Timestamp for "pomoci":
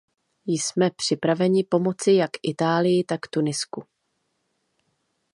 1.63-2.11